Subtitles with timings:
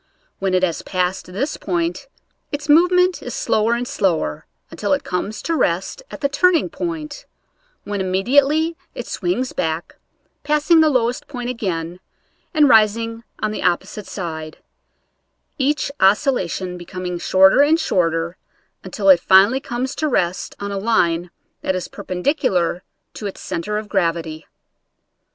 [0.39, 2.07] When it has passed this point
[2.51, 7.27] its movement is slower and slower, until it comes to rest at the turning point,
[7.83, 9.97] when immediately it swings back,
[10.41, 11.99] passing the lowest point again
[12.51, 14.57] and ris ing on the opposite side;
[15.59, 18.37] each oscillation be coming shorter and shorter,
[18.83, 21.29] until it finally comes to rest on a line
[21.61, 22.81] that is perpendicular
[23.13, 24.47] to its center of gravity.